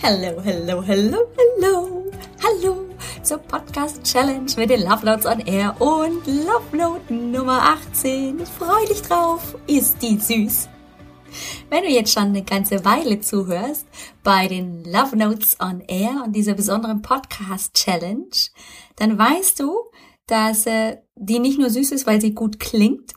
[0.00, 2.12] Hello, hello, hello, hello.
[2.40, 2.88] Hallo
[3.24, 7.60] zur Podcast Challenge mit den Love Notes on Air und Love Note Nummer
[7.92, 8.38] 18.
[8.38, 9.56] Ich freue dich drauf.
[9.66, 10.68] Ist die süß.
[11.68, 13.88] Wenn du jetzt schon eine ganze Weile zuhörst
[14.22, 18.30] bei den Love Notes on Air und dieser besonderen Podcast Challenge,
[18.94, 19.74] dann weißt du,
[20.26, 23.14] dass äh, die nicht nur süß ist, weil sie gut klingt,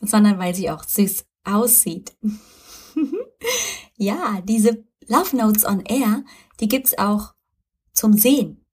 [0.00, 2.12] sondern weil sie auch süß aussieht.
[3.96, 6.22] ja, diese Love Notes on Air,
[6.60, 7.34] die gibt's auch
[7.92, 8.64] zum Sehen.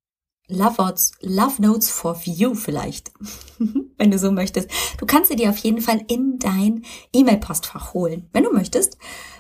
[0.48, 3.12] Love Notes, Love Notes for View vielleicht,
[3.98, 4.70] wenn du so möchtest.
[5.00, 8.98] Du kannst sie dir auf jeden Fall in dein E-Mail-Postfach holen, wenn du möchtest.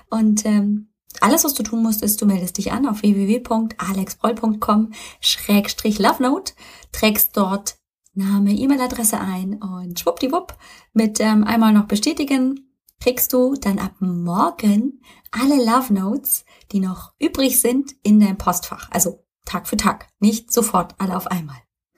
[0.10, 0.90] Und ähm,
[1.22, 6.54] alles, was du tun musst, ist, du meldest dich an auf www.alexbroll.com schrägstrich Love Note,
[6.92, 7.78] trägst dort
[8.14, 10.58] Name, E-Mail-Adresse ein und schwuppdiwupp
[10.94, 12.66] mit ähm, einmal noch bestätigen
[13.02, 18.90] kriegst du dann ab morgen alle Love Notes, die noch übrig sind, in dein Postfach.
[18.92, 21.58] Also Tag für Tag, nicht sofort alle auf einmal.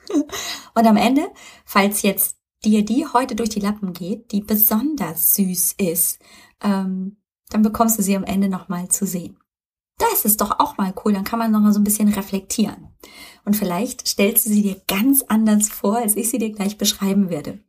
[0.75, 1.29] Und am Ende,
[1.65, 6.19] falls jetzt dir die heute durch die Lappen geht, die besonders süß ist,
[6.61, 7.17] ähm,
[7.49, 9.37] dann bekommst du sie am Ende nochmal zu sehen.
[9.97, 12.89] Das ist doch auch mal cool, dann kann man noch mal so ein bisschen reflektieren.
[13.45, 17.29] Und vielleicht stellst du sie dir ganz anders vor, als ich sie dir gleich beschreiben
[17.29, 17.59] werde.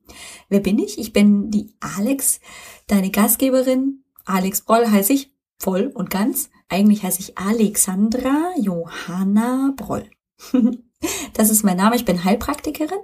[0.48, 0.98] Wer bin ich?
[0.98, 2.41] Ich bin die Alex,
[2.87, 4.05] deine Gastgeberin.
[4.25, 6.51] Alex Broll heiße ich voll und ganz.
[6.69, 10.11] Eigentlich heiße ich Alexandra Johanna Broll.
[11.33, 11.95] Das ist mein Name.
[11.95, 12.98] Ich bin Heilpraktikerin,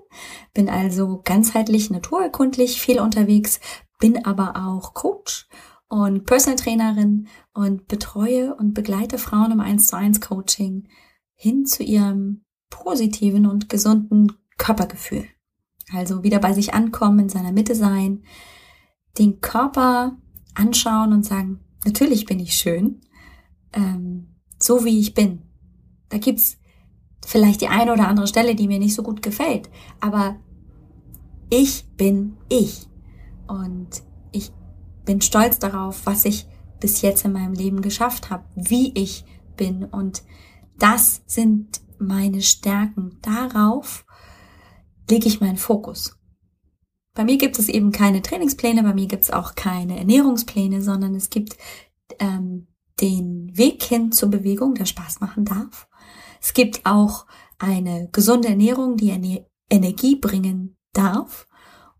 [0.52, 3.60] bin also ganzheitlich naturerkundlich viel unterwegs,
[4.00, 5.46] bin aber auch Coach
[5.88, 10.88] und Personal Trainerin und betreue und begleite Frauen im 1 zu 1 Coaching
[11.34, 15.26] hin zu ihrem positiven und gesunden Körpergefühl.
[15.92, 18.22] Also wieder bei sich ankommen, in seiner Mitte sein,
[19.18, 20.16] den Körper
[20.54, 23.00] anschauen und sagen, natürlich bin ich schön,
[23.72, 25.42] ähm, so wie ich bin.
[26.08, 26.58] Da gibt's
[27.26, 30.36] vielleicht die eine oder andere Stelle, die mir nicht so gut gefällt, aber
[31.50, 32.88] ich bin ich.
[33.46, 34.52] Und ich
[35.04, 36.46] bin stolz darauf, was ich
[36.80, 39.24] bis jetzt in meinem Leben geschafft habe, wie ich
[39.56, 39.84] bin.
[39.84, 40.22] Und
[40.78, 43.18] das sind meine Stärken.
[43.22, 44.04] Darauf
[45.08, 46.16] lege ich meinen Fokus.
[47.14, 51.14] Bei mir gibt es eben keine Trainingspläne, bei mir gibt es auch keine Ernährungspläne, sondern
[51.14, 51.56] es gibt
[52.18, 52.66] ähm,
[53.00, 55.88] den Weg hin zur Bewegung, der Spaß machen darf.
[56.40, 57.26] Es gibt auch
[57.58, 59.10] eine gesunde Ernährung, die
[59.70, 61.46] Energie bringen darf.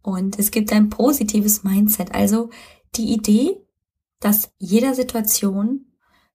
[0.03, 2.51] Und es gibt ein positives Mindset, also
[2.97, 3.57] die Idee,
[4.21, 5.87] dass jeder Situation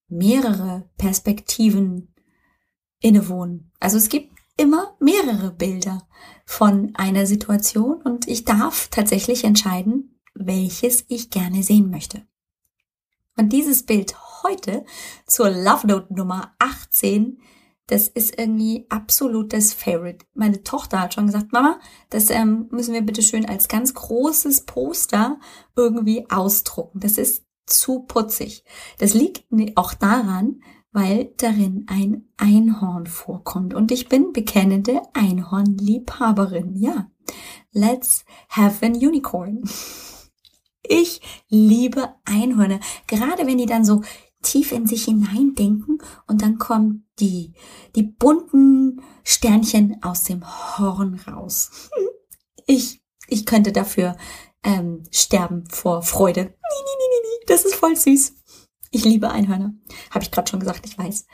[0.08, 2.14] mehrere Perspektiven
[3.00, 3.72] innewohnen.
[3.80, 6.08] Also es gibt immer mehrere Bilder
[6.46, 12.28] von einer Situation und ich darf tatsächlich entscheiden, welches ich gerne sehen möchte.
[13.38, 14.84] Und dieses Bild heute
[15.26, 17.40] zur Love Note Nummer 18
[17.90, 20.26] das ist irgendwie absolutes Favorite.
[20.36, 21.80] Meine Tochter hat schon gesagt, Mama,
[22.12, 25.40] das ähm, müssen wir bitte schön als ganz großes Poster
[25.76, 27.00] irgendwie ausdrucken.
[27.00, 28.64] Das ist zu putzig.
[29.00, 29.46] Das liegt
[29.76, 30.62] auch daran,
[30.92, 33.74] weil darin ein Einhorn vorkommt.
[33.74, 36.76] Und ich bin bekennende Einhornliebhaberin.
[36.76, 37.10] Ja.
[37.72, 39.64] Let's have an unicorn.
[40.92, 42.80] Ich liebe Einhörner.
[43.06, 44.02] Gerade wenn die dann so
[44.42, 47.54] tief in sich hineindenken und dann kommen die,
[47.96, 51.90] die bunten Sternchen aus dem Horn raus.
[52.72, 54.16] Ich, ich könnte dafür
[54.62, 56.56] ähm, sterben vor Freude.
[57.48, 58.36] Das ist voll süß.
[58.92, 59.74] Ich liebe Einhörner.
[60.12, 61.26] Habe ich gerade schon gesagt, ich weiß.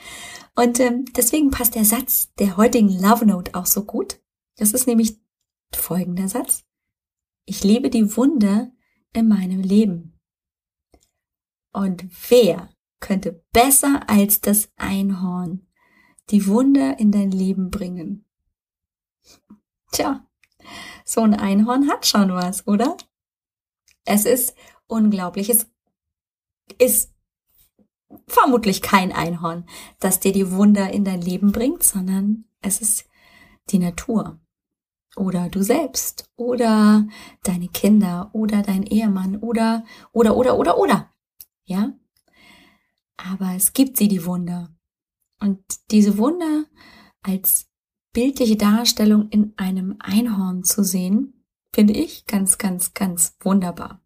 [0.55, 4.21] Und ähm, deswegen passt der Satz der heutigen Love Note auch so gut.
[4.55, 5.19] Das ist nämlich
[5.73, 6.63] folgender Satz.
[7.45, 8.71] Ich liebe die Wunder
[9.11, 10.19] in meinem Leben.
[11.73, 12.69] Und wer
[13.05, 15.67] könnte besser als das Einhorn
[16.31, 18.25] die Wunder in dein Leben bringen.
[19.91, 20.25] Tja,
[21.05, 22.97] so ein Einhorn hat schon was, oder?
[24.05, 24.55] Es ist
[24.87, 25.51] unglaublich.
[25.51, 25.67] Es
[26.79, 27.13] ist
[28.25, 29.67] vermutlich kein Einhorn,
[29.99, 33.05] das dir die Wunder in dein Leben bringt, sondern es ist
[33.69, 34.39] die Natur.
[35.15, 36.27] Oder du selbst.
[36.37, 37.07] Oder
[37.43, 38.31] deine Kinder.
[38.33, 39.37] Oder dein Ehemann.
[39.37, 41.13] Oder, oder, oder, oder, oder.
[41.65, 41.93] Ja?
[43.17, 44.75] Aber es gibt sie, die Wunder.
[45.39, 45.59] Und
[45.91, 46.65] diese Wunder
[47.21, 47.67] als
[48.13, 54.01] bildliche Darstellung in einem Einhorn zu sehen, finde ich ganz, ganz, ganz wunderbar.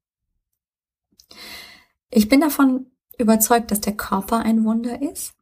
[2.09, 5.33] Ich bin davon überzeugt, dass der Körper ein Wunder ist.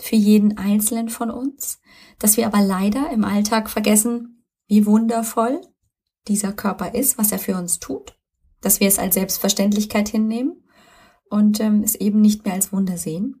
[0.00, 1.80] Für jeden Einzelnen von uns.
[2.18, 5.60] Dass wir aber leider im Alltag vergessen, wie wundervoll
[6.28, 8.16] dieser Körper ist, was er für uns tut.
[8.60, 10.62] Dass wir es als Selbstverständlichkeit hinnehmen
[11.30, 13.40] und ähm, es eben nicht mehr als Wunder sehen.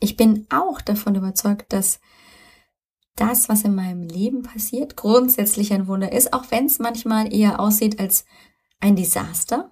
[0.00, 2.00] Ich bin auch davon überzeugt, dass
[3.14, 7.60] das, was in meinem Leben passiert, grundsätzlich ein Wunder ist, auch wenn es manchmal eher
[7.60, 8.24] aussieht als
[8.80, 9.70] ein Desaster.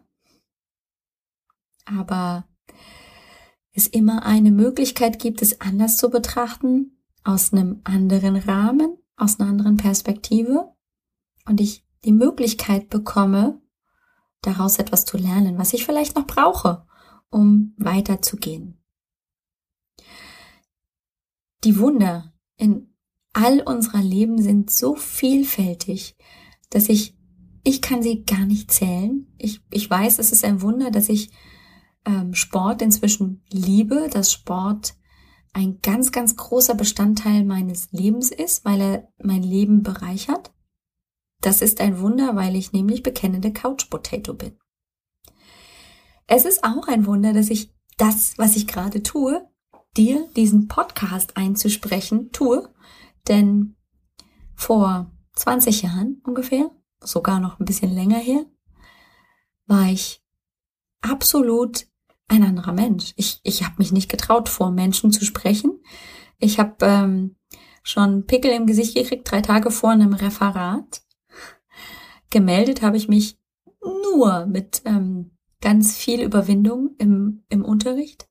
[1.87, 2.47] Aber
[3.73, 9.49] es immer eine Möglichkeit gibt, es anders zu betrachten, aus einem anderen Rahmen, aus einer
[9.49, 10.73] anderen Perspektive
[11.47, 13.60] und ich die Möglichkeit bekomme,
[14.43, 16.87] daraus etwas zu lernen, was ich vielleicht noch brauche,
[17.31, 18.79] um weiterzugehen.
[21.65, 22.95] Die Wunder in
[23.33, 26.17] all unserer Leben sind so vielfältig,
[26.71, 27.17] dass ich,
[27.63, 29.27] ich kann sie gar nicht zählen.
[29.39, 31.31] Ich, ich weiß, es ist ein Wunder, dass ich
[32.07, 34.95] ähm, Sport inzwischen liebe, dass Sport
[35.53, 40.53] ein ganz, ganz großer Bestandteil meines Lebens ist, weil er mein Leben bereichert.
[41.41, 44.59] Das ist ein Wunder, weil ich nämlich bekennende Couch Potato bin.
[46.27, 49.47] Es ist auch ein Wunder, dass ich das, was ich gerade tue,
[49.97, 52.73] dir diesen Podcast einzusprechen tue,
[53.29, 53.77] denn
[54.55, 56.71] vor 20 Jahren ungefähr,
[57.01, 58.45] sogar noch ein bisschen länger her,
[59.67, 60.23] war ich
[61.01, 61.87] absolut
[62.29, 63.13] ein anderer Mensch.
[63.17, 65.81] Ich, ich habe mich nicht getraut, vor Menschen zu sprechen.
[66.39, 67.37] Ich habe ähm,
[67.83, 71.03] schon Pickel im Gesicht gekriegt, drei Tage vor einem Referat.
[72.31, 73.39] Gemeldet habe ich mich
[73.83, 78.29] nur mit ähm, ganz viel Überwindung im, im Unterricht.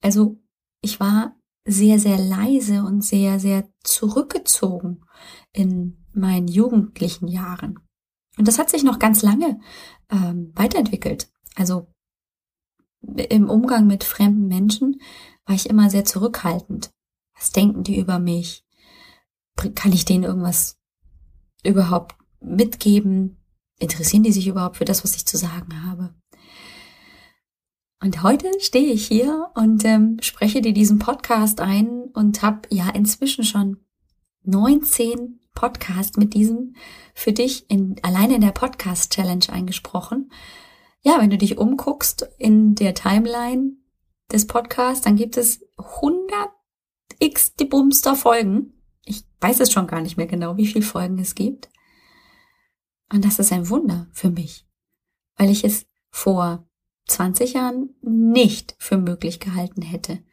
[0.00, 0.40] Also
[0.80, 5.04] ich war sehr, sehr leise und sehr, sehr zurückgezogen
[5.52, 7.78] in meinen jugendlichen Jahren.
[8.36, 9.60] Und das hat sich noch ganz lange
[10.10, 11.30] ähm, weiterentwickelt.
[11.54, 11.86] Also
[13.00, 15.00] im Umgang mit fremden Menschen
[15.44, 16.90] war ich immer sehr zurückhaltend.
[17.36, 18.64] Was denken die über mich?
[19.74, 20.78] Kann ich denen irgendwas
[21.64, 23.41] überhaupt mitgeben?
[23.78, 26.14] Interessieren die sich überhaupt für das, was ich zu sagen habe?
[28.00, 32.88] Und heute stehe ich hier und ähm, spreche dir diesen Podcast ein und habe ja
[32.90, 33.78] inzwischen schon
[34.44, 36.74] 19 Podcasts mit diesem
[37.14, 40.30] für dich in, alleine in der Podcast Challenge eingesprochen
[41.02, 43.72] ja, wenn du dich umguckst in der Timeline
[44.30, 46.50] des Podcasts, dann gibt es 100
[47.18, 48.72] x die Bumster Folgen.
[49.04, 51.70] Ich weiß es schon gar nicht mehr genau, wie viele Folgen es gibt.
[53.12, 54.66] Und das ist ein Wunder für mich,
[55.36, 56.66] weil ich es vor
[57.08, 60.24] 20 Jahren nicht für möglich gehalten hätte,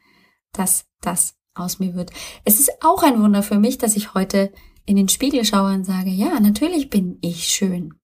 [0.54, 2.12] dass das aus mir wird.
[2.46, 4.54] Es ist auch ein Wunder für mich, dass ich heute
[4.86, 8.00] in den Spiegel schaue und sage, ja, natürlich bin ich schön.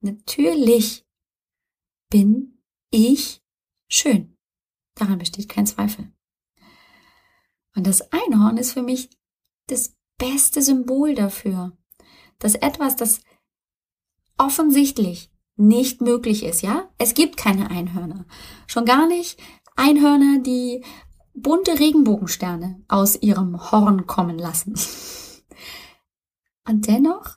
[0.00, 1.06] Natürlich
[2.10, 2.58] bin
[2.90, 3.42] ich
[3.88, 4.36] schön.
[4.96, 6.12] Daran besteht kein Zweifel.
[7.76, 9.10] Und das Einhorn ist für mich
[9.68, 11.76] das beste Symbol dafür,
[12.38, 13.20] dass etwas, das
[14.38, 16.90] offensichtlich nicht möglich ist, ja?
[16.98, 18.26] Es gibt keine Einhörner.
[18.66, 19.40] Schon gar nicht
[19.74, 20.84] Einhörner, die
[21.34, 24.78] bunte Regenbogensterne aus ihrem Horn kommen lassen.
[26.68, 27.36] Und dennoch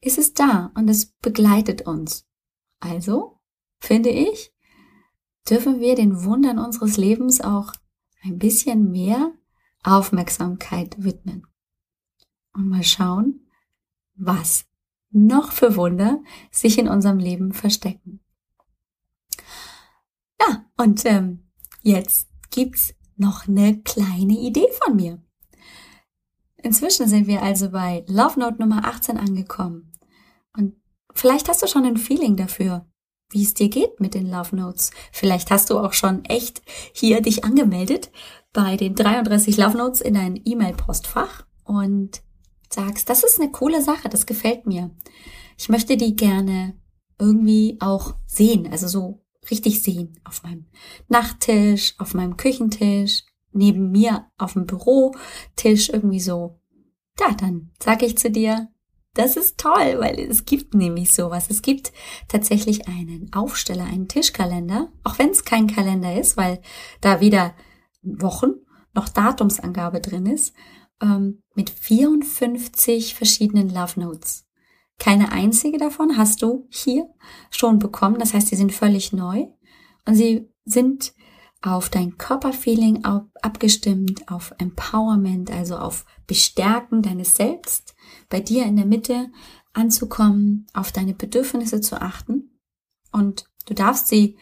[0.00, 2.26] ist es da und es begleitet uns.
[2.80, 3.40] Also
[3.78, 4.52] finde ich,
[5.48, 7.72] dürfen wir den Wundern unseres Lebens auch
[8.22, 9.32] ein bisschen mehr
[9.82, 11.46] Aufmerksamkeit widmen.
[12.54, 13.46] Und mal schauen,
[14.14, 14.66] was
[15.14, 16.20] noch für Wunder
[16.50, 18.20] sich in unserem Leben verstecken.
[20.40, 21.44] Ja, und ähm,
[21.82, 25.22] jetzt gibt's noch eine kleine Idee von mir.
[26.56, 29.92] Inzwischen sind wir also bei Love Note Nummer 18 angekommen.
[30.56, 30.74] Und
[31.14, 32.86] vielleicht hast du schon ein Feeling dafür,
[33.30, 34.90] wie es dir geht mit den Love Notes.
[35.12, 38.10] Vielleicht hast du auch schon echt hier dich angemeldet
[38.52, 42.23] bei den 33 Love Notes in dein E-Mail-Postfach und
[42.74, 44.90] sagst, das ist eine coole Sache, das gefällt mir.
[45.56, 46.74] Ich möchte die gerne
[47.18, 50.20] irgendwie auch sehen, also so richtig sehen.
[50.24, 50.66] Auf meinem
[51.08, 56.60] Nachttisch, auf meinem Küchentisch, neben mir auf dem Bürotisch irgendwie so.
[57.18, 58.68] Ja, dann sage ich zu dir,
[59.14, 61.46] das ist toll, weil es gibt nämlich sowas.
[61.48, 61.92] Es gibt
[62.26, 66.60] tatsächlich einen Aufsteller, einen Tischkalender, auch wenn es kein Kalender ist, weil
[67.00, 67.54] da weder
[68.02, 68.54] Wochen
[68.92, 70.52] noch Datumsangabe drin ist,
[71.00, 74.46] ähm, mit 54 verschiedenen Love Notes.
[74.98, 77.08] Keine einzige davon hast du hier
[77.50, 78.18] schon bekommen.
[78.18, 79.46] Das heißt, sie sind völlig neu
[80.06, 81.14] und sie sind
[81.62, 83.04] auf dein Körperfeeling
[83.40, 87.94] abgestimmt, auf Empowerment, also auf Bestärken deines Selbst,
[88.28, 89.30] bei dir in der Mitte
[89.72, 92.60] anzukommen, auf deine Bedürfnisse zu achten.
[93.12, 94.36] Und du darfst sie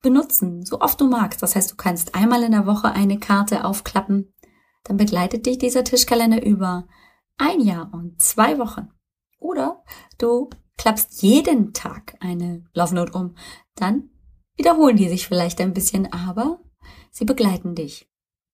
[0.00, 1.42] benutzen, so oft du magst.
[1.42, 4.31] Das heißt, du kannst einmal in der Woche eine Karte aufklappen,
[4.84, 6.86] dann begleitet dich dieser Tischkalender über
[7.38, 8.88] ein Jahr und zwei Wochen.
[9.38, 9.84] Oder
[10.18, 13.36] du klappst jeden Tag eine Love Note um,
[13.74, 14.10] dann
[14.56, 16.60] wiederholen die sich vielleicht ein bisschen, aber
[17.10, 18.08] sie begleiten dich.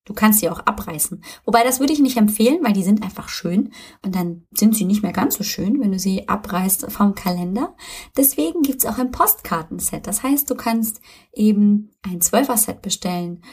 [0.09, 1.23] Du kannst sie auch abreißen.
[1.45, 4.87] Wobei das würde ich nicht empfehlen, weil die sind einfach schön und dann sind sie
[4.87, 7.77] nicht mehr ganz so schön, wenn du sie abreißt vom Kalender.
[8.17, 10.07] Deswegen gibt's auch ein Postkartenset.
[10.07, 11.03] Das heißt, du kannst
[11.35, 13.45] eben ein Zwölfer-Set bestellen.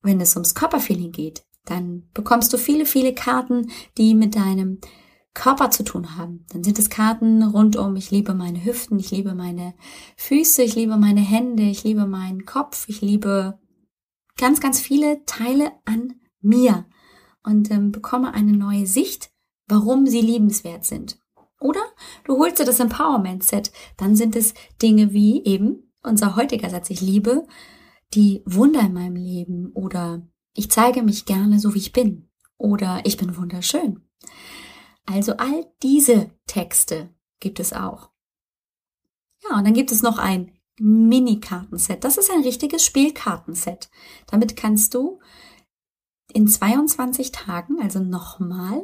[0.00, 4.80] Wenn es ums Körperfeeling geht, dann bekommst du viele, viele Karten, die mit deinem
[5.34, 6.44] Körper zu tun haben.
[6.52, 9.74] Dann sind es Karten rund um, ich liebe meine Hüften, ich liebe meine
[10.16, 13.58] Füße, ich liebe meine Hände, ich liebe meinen Kopf, ich liebe
[14.36, 16.86] ganz, ganz viele Teile an mir
[17.44, 19.30] und ähm, bekomme eine neue Sicht,
[19.66, 21.20] warum sie liebenswert sind.
[21.60, 21.80] Oder
[22.24, 26.90] du holst dir das Empowerment Set, dann sind es Dinge wie eben unser heutiger Satz,
[26.90, 27.46] ich liebe
[28.14, 30.26] die Wunder in meinem Leben oder
[30.58, 34.02] ich zeige mich gerne so wie ich bin oder ich bin wunderschön.
[35.06, 38.10] Also all diese Texte gibt es auch.
[39.44, 42.02] Ja, und dann gibt es noch ein Mini-Kartenset.
[42.02, 43.88] Das ist ein richtiges Spielkartenset.
[44.26, 45.20] Damit kannst du
[46.32, 48.82] in 22 Tagen, also nochmal,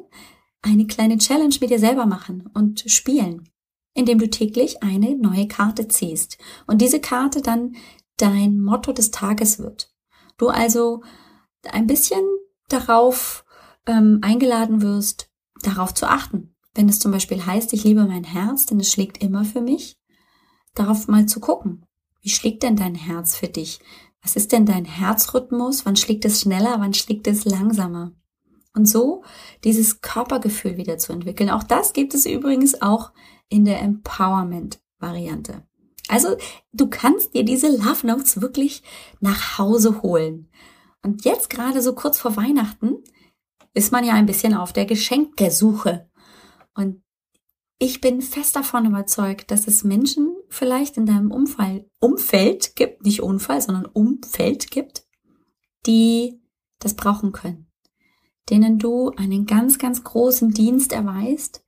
[0.62, 3.50] eine kleine Challenge mit dir selber machen und spielen,
[3.94, 6.38] indem du täglich eine neue Karte ziehst
[6.68, 7.74] und diese Karte dann
[8.16, 9.92] dein Motto des Tages wird.
[10.38, 11.02] Du also
[11.72, 12.24] ein bisschen
[12.68, 13.44] darauf
[13.86, 15.30] ähm, eingeladen wirst,
[15.62, 16.54] darauf zu achten.
[16.74, 19.98] Wenn es zum Beispiel heißt, ich liebe mein Herz, denn es schlägt immer für mich,
[20.74, 21.86] darauf mal zu gucken.
[22.20, 23.80] Wie schlägt denn dein Herz für dich?
[24.22, 25.84] Was ist denn dein Herzrhythmus?
[25.84, 26.76] Wann schlägt es schneller?
[26.78, 28.12] Wann schlägt es langsamer?
[28.74, 29.22] Und so
[29.62, 31.50] dieses Körpergefühl wieder zu entwickeln.
[31.50, 33.12] Auch das gibt es übrigens auch
[33.48, 35.62] in der Empowerment-Variante.
[36.08, 36.36] Also
[36.72, 38.82] du kannst dir diese Love Notes wirklich
[39.20, 40.48] nach Hause holen.
[41.04, 43.04] Und jetzt gerade so kurz vor Weihnachten
[43.74, 46.10] ist man ja ein bisschen auf der Geschenkesuche.
[46.74, 47.02] Und
[47.78, 53.22] ich bin fest davon überzeugt, dass es Menschen vielleicht in deinem Umfall, Umfeld gibt, nicht
[53.22, 55.06] Unfall, sondern Umfeld gibt,
[55.84, 56.40] die
[56.78, 57.70] das brauchen können,
[58.48, 61.64] denen du einen ganz, ganz großen Dienst erweist,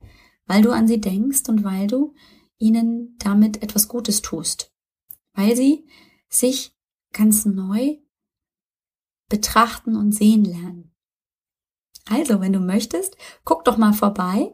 [0.47, 2.15] weil du an sie denkst und weil du
[2.57, 4.73] ihnen damit etwas Gutes tust,
[5.33, 5.85] weil sie
[6.27, 6.75] sich
[7.13, 7.97] ganz neu
[9.29, 10.91] betrachten und sehen lernen.
[12.09, 14.53] Also, wenn du möchtest, guck doch mal vorbei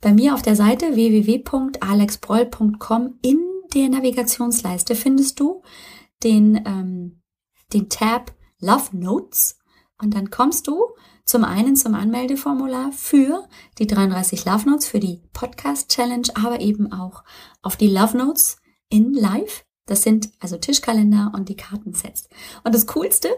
[0.00, 3.38] bei mir auf der Seite www.alexbroll.com in
[3.74, 5.62] der Navigationsleiste findest du
[6.22, 7.22] den, ähm,
[7.72, 9.58] den Tab Love Notes
[10.00, 13.46] und dann kommst du zum einen zum Anmeldeformular für
[13.78, 17.24] die 33 Love Notes, für die Podcast Challenge, aber eben auch
[17.62, 18.56] auf die Love Notes
[18.88, 19.64] in Live.
[19.86, 22.28] Das sind also Tischkalender und die Kartensets.
[22.64, 23.28] Und das Coolste,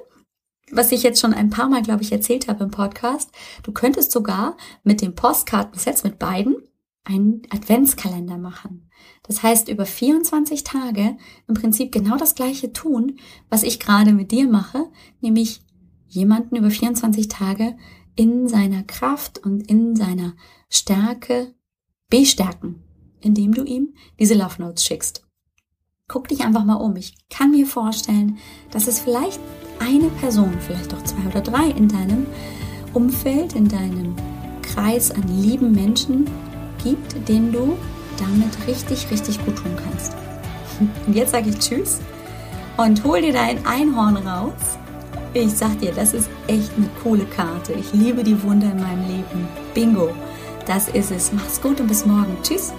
[0.72, 3.30] was ich jetzt schon ein paar Mal, glaube ich, erzählt habe im Podcast,
[3.62, 6.56] du könntest sogar mit dem Postkartensets, mit beiden,
[7.04, 8.88] einen Adventskalender machen.
[9.24, 13.18] Das heißt, über 24 Tage im Prinzip genau das gleiche tun,
[13.50, 15.60] was ich gerade mit dir mache, nämlich
[16.08, 17.76] jemanden über 24 Tage
[18.16, 20.34] in seiner Kraft und in seiner
[20.68, 21.54] Stärke
[22.08, 22.82] bestärken,
[23.20, 25.26] indem du ihm diese Love Notes schickst.
[26.12, 26.94] Guck dich einfach mal um.
[26.96, 28.36] Ich kann mir vorstellen,
[28.70, 29.40] dass es vielleicht
[29.78, 32.26] eine Person, vielleicht auch zwei oder drei in deinem
[32.92, 34.14] Umfeld, in deinem
[34.60, 36.28] Kreis an lieben Menschen
[36.84, 37.78] gibt, denen du
[38.18, 40.14] damit richtig, richtig gut tun kannst.
[41.06, 42.00] Und jetzt sage ich Tschüss
[42.76, 44.52] und hol dir dein Einhorn raus.
[45.32, 47.72] Ich sag dir, das ist echt eine coole Karte.
[47.72, 49.48] Ich liebe die Wunder in meinem Leben.
[49.72, 50.10] Bingo.
[50.66, 51.32] Das ist es.
[51.32, 52.36] Mach's gut und bis morgen.
[52.42, 52.72] Tschüss.